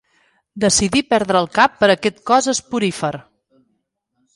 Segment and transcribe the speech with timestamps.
[0.63, 3.17] Decidí perdre el cap per aquest cos esporífer.